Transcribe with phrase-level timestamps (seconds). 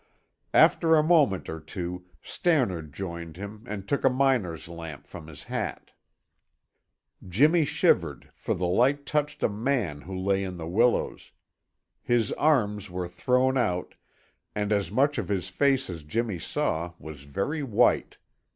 [0.55, 5.43] After a moment or two Stannard joined him and took a miner's lamp from his
[5.43, 5.91] hat.
[7.29, 11.31] Jimmy shivered, for the light touched a man who lay in the willows.
[12.01, 13.93] His arms were thrown out,
[14.55, 18.17] and as much of his face as Jimmy saw was very white.